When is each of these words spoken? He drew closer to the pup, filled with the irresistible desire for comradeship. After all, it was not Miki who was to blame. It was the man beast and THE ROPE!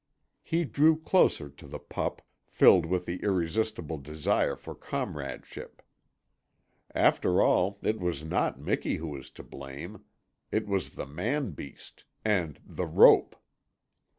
He 0.41 0.65
drew 0.65 0.99
closer 0.99 1.47
to 1.47 1.67
the 1.67 1.77
pup, 1.77 2.23
filled 2.47 2.87
with 2.87 3.05
the 3.05 3.19
irresistible 3.21 3.99
desire 3.99 4.55
for 4.55 4.73
comradeship. 4.73 5.83
After 6.95 7.39
all, 7.39 7.77
it 7.83 7.99
was 7.99 8.23
not 8.23 8.59
Miki 8.59 8.95
who 8.95 9.09
was 9.09 9.29
to 9.29 9.43
blame. 9.43 10.03
It 10.51 10.65
was 10.65 10.95
the 10.95 11.05
man 11.05 11.51
beast 11.51 12.05
and 12.25 12.59
THE 12.65 12.87
ROPE! 12.87 13.35